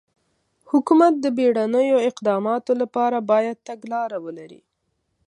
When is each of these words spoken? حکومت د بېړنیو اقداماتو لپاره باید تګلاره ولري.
حکومت 0.71 1.13
د 1.19 1.25
بېړنیو 1.37 1.97
اقداماتو 2.09 2.71
لپاره 2.81 3.17
باید 3.31 3.63
تګلاره 3.67 4.17
ولري. 4.25 4.61